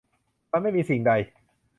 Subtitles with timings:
[0.51, 1.11] มันไม่มีสิ่งใด